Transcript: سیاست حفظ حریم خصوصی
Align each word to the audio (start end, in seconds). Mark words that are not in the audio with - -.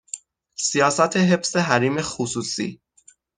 سیاست 0.57 1.17
حفظ 1.17 1.55
حریم 1.55 2.01
خصوصی 2.01 2.81